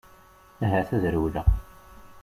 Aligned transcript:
Ahat 0.63 0.89
ad 0.95 1.03
rewleɣ. 1.13 1.47